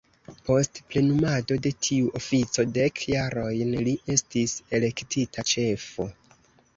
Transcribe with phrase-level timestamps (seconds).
[0.45, 6.07] Post plenumado de tiu ofico dek jarojn li estis elektita ĉefo.